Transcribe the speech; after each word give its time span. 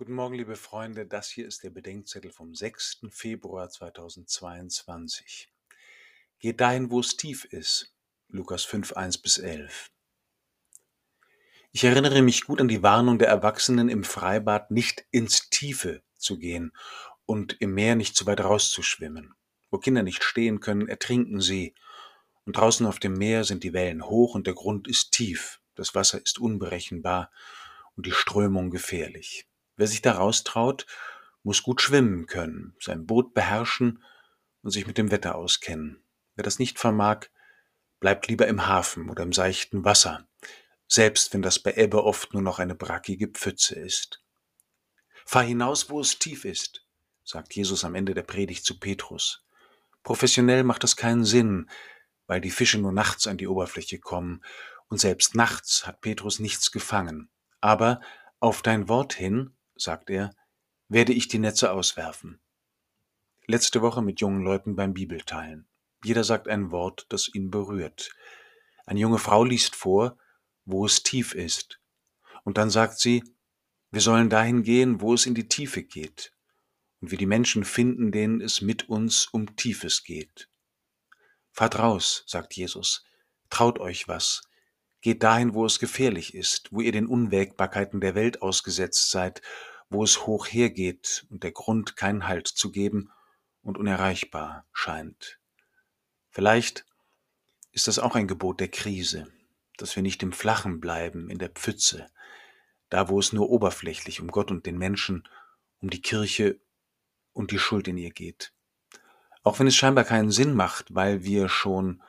Guten 0.00 0.14
Morgen, 0.14 0.34
liebe 0.34 0.56
Freunde. 0.56 1.04
Das 1.04 1.28
hier 1.28 1.46
ist 1.46 1.62
der 1.62 1.68
Bedenkzettel 1.68 2.30
vom 2.30 2.54
6. 2.54 3.02
Februar 3.10 3.68
2022. 3.68 5.52
Geht 6.38 6.62
dahin, 6.62 6.90
wo 6.90 7.00
es 7.00 7.18
tief 7.18 7.44
ist. 7.44 7.94
Lukas 8.28 8.64
5, 8.64 8.94
1 8.94 9.18
bis 9.18 9.36
11. 9.36 9.90
Ich 11.72 11.84
erinnere 11.84 12.22
mich 12.22 12.46
gut 12.46 12.62
an 12.62 12.68
die 12.68 12.82
Warnung 12.82 13.18
der 13.18 13.28
Erwachsenen 13.28 13.90
im 13.90 14.02
Freibad, 14.02 14.70
nicht 14.70 15.04
ins 15.10 15.50
Tiefe 15.50 16.00
zu 16.16 16.38
gehen 16.38 16.72
und 17.26 17.60
im 17.60 17.74
Meer 17.74 17.94
nicht 17.94 18.16
zu 18.16 18.24
weit 18.24 18.40
rauszuschwimmen. 18.40 19.34
Wo 19.70 19.76
Kinder 19.76 20.02
nicht 20.02 20.24
stehen 20.24 20.60
können, 20.60 20.88
ertrinken 20.88 21.42
sie. 21.42 21.74
Und 22.46 22.56
draußen 22.56 22.86
auf 22.86 23.00
dem 23.00 23.12
Meer 23.12 23.44
sind 23.44 23.64
die 23.64 23.74
Wellen 23.74 24.06
hoch 24.06 24.34
und 24.34 24.46
der 24.46 24.54
Grund 24.54 24.88
ist 24.88 25.12
tief. 25.12 25.60
Das 25.74 25.94
Wasser 25.94 26.22
ist 26.22 26.38
unberechenbar 26.38 27.30
und 27.96 28.06
die 28.06 28.12
Strömung 28.12 28.70
gefährlich. 28.70 29.46
Wer 29.80 29.86
sich 29.86 30.02
da 30.02 30.12
raustraut, 30.12 30.84
muss 31.42 31.62
gut 31.62 31.80
schwimmen 31.80 32.26
können, 32.26 32.76
sein 32.80 33.06
Boot 33.06 33.32
beherrschen 33.32 34.04
und 34.60 34.72
sich 34.72 34.86
mit 34.86 34.98
dem 34.98 35.10
Wetter 35.10 35.36
auskennen. 35.36 36.02
Wer 36.34 36.44
das 36.44 36.58
nicht 36.58 36.78
vermag, 36.78 37.28
bleibt 37.98 38.28
lieber 38.28 38.46
im 38.46 38.66
Hafen 38.66 39.08
oder 39.08 39.22
im 39.22 39.32
seichten 39.32 39.82
Wasser, 39.82 40.28
selbst 40.86 41.32
wenn 41.32 41.40
das 41.40 41.58
bei 41.58 41.72
Ebbe 41.72 42.04
oft 42.04 42.34
nur 42.34 42.42
noch 42.42 42.58
eine 42.58 42.74
brackige 42.74 43.28
Pfütze 43.28 43.74
ist. 43.74 44.22
Fahr 45.24 45.44
hinaus, 45.44 45.88
wo 45.88 46.00
es 46.00 46.18
tief 46.18 46.44
ist, 46.44 46.84
sagt 47.24 47.54
Jesus 47.54 47.82
am 47.82 47.94
Ende 47.94 48.12
der 48.12 48.24
Predigt 48.24 48.66
zu 48.66 48.78
Petrus. 48.78 49.46
Professionell 50.02 50.62
macht 50.62 50.84
das 50.84 50.94
keinen 50.94 51.24
Sinn, 51.24 51.70
weil 52.26 52.42
die 52.42 52.50
Fische 52.50 52.76
nur 52.76 52.92
nachts 52.92 53.26
an 53.26 53.38
die 53.38 53.48
Oberfläche 53.48 53.98
kommen, 53.98 54.44
und 54.88 55.00
selbst 55.00 55.34
nachts 55.34 55.86
hat 55.86 56.02
Petrus 56.02 56.38
nichts 56.38 56.70
gefangen. 56.70 57.30
Aber 57.62 58.02
auf 58.40 58.60
dein 58.60 58.86
Wort 58.86 59.14
hin 59.14 59.56
sagt 59.80 60.10
er, 60.10 60.30
werde 60.88 61.12
ich 61.12 61.28
die 61.28 61.38
Netze 61.38 61.72
auswerfen. 61.72 62.40
Letzte 63.46 63.82
Woche 63.82 64.02
mit 64.02 64.20
jungen 64.20 64.42
Leuten 64.42 64.76
beim 64.76 64.92
Bibelteilen. 64.92 65.66
Jeder 66.04 66.24
sagt 66.24 66.48
ein 66.48 66.70
Wort, 66.70 67.06
das 67.08 67.28
ihn 67.32 67.50
berührt. 67.50 68.10
Eine 68.86 69.00
junge 69.00 69.18
Frau 69.18 69.44
liest 69.44 69.76
vor, 69.76 70.18
wo 70.64 70.86
es 70.86 71.02
tief 71.02 71.34
ist. 71.34 71.80
Und 72.44 72.58
dann 72.58 72.70
sagt 72.70 72.98
sie, 72.98 73.22
wir 73.90 74.00
sollen 74.00 74.30
dahin 74.30 74.62
gehen, 74.62 75.00
wo 75.00 75.14
es 75.14 75.26
in 75.26 75.34
die 75.34 75.48
Tiefe 75.48 75.82
geht. 75.82 76.32
Und 77.00 77.10
wir 77.10 77.18
die 77.18 77.26
Menschen 77.26 77.64
finden, 77.64 78.12
denen 78.12 78.40
es 78.40 78.60
mit 78.60 78.88
uns 78.88 79.26
um 79.26 79.56
Tiefes 79.56 80.04
geht. 80.04 80.48
Fahrt 81.52 81.78
raus, 81.78 82.24
sagt 82.26 82.54
Jesus, 82.54 83.04
traut 83.48 83.78
euch 83.78 84.06
was, 84.08 84.42
geht 85.00 85.22
dahin, 85.22 85.54
wo 85.54 85.66
es 85.66 85.78
gefährlich 85.78 86.34
ist, 86.34 86.72
wo 86.72 86.80
ihr 86.80 86.92
den 86.92 87.06
Unwägbarkeiten 87.06 88.00
der 88.00 88.14
Welt 88.14 88.42
ausgesetzt 88.42 89.10
seid 89.10 89.42
wo 89.90 90.04
es 90.04 90.26
hoch 90.26 90.46
hergeht 90.46 91.26
und 91.30 91.42
der 91.42 91.52
Grund 91.52 91.96
keinen 91.96 92.26
Halt 92.26 92.46
zu 92.46 92.70
geben 92.70 93.10
und 93.62 93.76
unerreichbar 93.76 94.64
scheint. 94.72 95.38
Vielleicht 96.30 96.86
ist 97.72 97.88
das 97.88 97.98
auch 97.98 98.14
ein 98.14 98.28
Gebot 98.28 98.60
der 98.60 98.68
Krise, 98.68 99.26
dass 99.76 99.96
wir 99.96 100.02
nicht 100.02 100.22
im 100.22 100.32
Flachen 100.32 100.80
bleiben, 100.80 101.28
in 101.28 101.38
der 101.38 101.50
Pfütze, 101.50 102.06
da 102.88 103.08
wo 103.08 103.18
es 103.18 103.32
nur 103.32 103.50
oberflächlich 103.50 104.20
um 104.20 104.28
Gott 104.28 104.50
und 104.50 104.64
den 104.64 104.78
Menschen, 104.78 105.28
um 105.80 105.90
die 105.90 106.02
Kirche 106.02 106.60
und 107.32 107.50
die 107.50 107.58
Schuld 107.58 107.88
in 107.88 107.98
ihr 107.98 108.10
geht. 108.10 108.52
Auch 109.42 109.58
wenn 109.58 109.66
es 109.66 109.76
scheinbar 109.76 110.04
keinen 110.04 110.30
Sinn 110.30 110.54
macht, 110.54 110.94
weil 110.94 111.24
wir 111.24 111.48
schon 111.48 112.02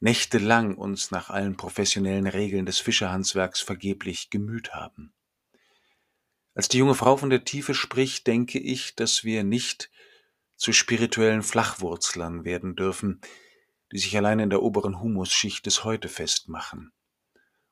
nächtelang 0.00 0.76
uns 0.76 1.10
nach 1.10 1.30
allen 1.30 1.56
professionellen 1.56 2.26
Regeln 2.26 2.66
des 2.66 2.78
Fischerhandwerks 2.78 3.60
vergeblich 3.60 4.30
gemüht 4.30 4.72
haben. 4.74 5.12
Als 6.58 6.66
die 6.66 6.78
junge 6.78 6.96
Frau 6.96 7.16
von 7.16 7.30
der 7.30 7.44
Tiefe 7.44 7.72
spricht, 7.72 8.26
denke 8.26 8.58
ich, 8.58 8.96
dass 8.96 9.22
wir 9.22 9.44
nicht 9.44 9.92
zu 10.56 10.72
spirituellen 10.72 11.44
Flachwurzlern 11.44 12.44
werden 12.44 12.74
dürfen, 12.74 13.20
die 13.92 13.98
sich 13.98 14.16
allein 14.16 14.40
in 14.40 14.50
der 14.50 14.60
oberen 14.64 15.00
Humusschicht 15.00 15.66
des 15.66 15.84
Heute 15.84 16.08
festmachen, 16.08 16.90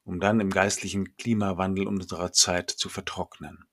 um 0.04 0.20
dann 0.20 0.38
im 0.38 0.50
geistlichen 0.50 1.16
Klimawandel 1.16 1.88
unserer 1.88 2.30
Zeit 2.30 2.70
zu 2.70 2.88
vertrocknen. 2.88 3.64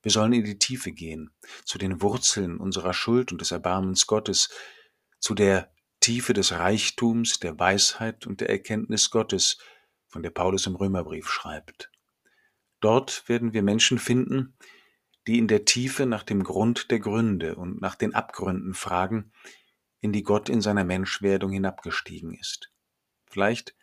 Wir 0.00 0.10
sollen 0.10 0.32
in 0.32 0.44
die 0.44 0.58
Tiefe 0.58 0.92
gehen, 0.92 1.34
zu 1.66 1.76
den 1.76 2.00
Wurzeln 2.00 2.56
unserer 2.56 2.94
Schuld 2.94 3.32
und 3.32 3.42
des 3.42 3.50
Erbarmens 3.50 4.06
Gottes, 4.06 4.48
zu 5.18 5.34
der 5.34 5.74
Tiefe 6.00 6.32
des 6.32 6.52
Reichtums, 6.52 7.38
der 7.38 7.58
Weisheit 7.58 8.26
und 8.26 8.40
der 8.40 8.48
Erkenntnis 8.48 9.10
Gottes, 9.10 9.58
von 10.06 10.22
der 10.22 10.30
Paulus 10.30 10.66
im 10.66 10.74
Römerbrief 10.74 11.28
schreibt. 11.28 11.90
Dort 12.84 13.26
werden 13.30 13.54
wir 13.54 13.62
Menschen 13.62 13.98
finden, 13.98 14.58
die 15.26 15.38
in 15.38 15.48
der 15.48 15.64
Tiefe 15.64 16.04
nach 16.04 16.22
dem 16.22 16.44
Grund 16.44 16.90
der 16.90 16.98
Gründe 16.98 17.54
und 17.56 17.80
nach 17.80 17.94
den 17.94 18.14
Abgründen 18.14 18.74
fragen, 18.74 19.32
in 20.02 20.12
die 20.12 20.22
Gott 20.22 20.50
in 20.50 20.60
seiner 20.60 20.84
Menschwerdung 20.84 21.50
hinabgestiegen 21.50 22.34
ist. 22.34 22.70
Vielleicht 23.24 23.74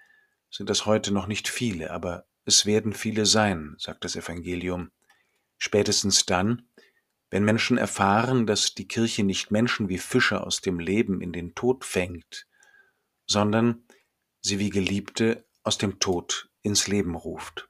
sind 0.51 0.69
das 0.69 0.85
heute 0.85 1.12
noch 1.12 1.25
nicht 1.25 1.50
viele, 1.50 1.89
aber 1.89 2.28
es 2.45 2.67
werden 2.67 2.94
viele 2.94 3.25
sein, 3.25 3.73
sagt 3.79 4.06
das 4.06 4.16
Evangelium. 4.16 4.91
Spätestens 5.57 6.28
dann, 6.28 6.69
wenn 7.31 7.44
Menschen 7.44 7.79
erfahren, 7.79 8.45
dass 8.45 8.75
die 8.75 8.88
Kirche 8.88 9.23
nicht 9.23 9.50
Menschen 9.50 9.89
wie 9.89 9.97
Fische 9.97 10.45
aus 10.45 10.62
dem 10.62 10.79
Leben 10.79 11.22
in 11.22 11.33
den 11.33 11.56
Tod 11.56 11.85
fängt, 11.85 12.45
sondern 13.25 13.83
sie 14.41 14.59
wie 14.59 14.69
Geliebte 14.69 15.44
aus 15.63 15.79
dem 15.79 15.97
Tod 15.97 16.51
ins 16.62 16.88
Leben 16.88 17.16
ruft. 17.16 17.68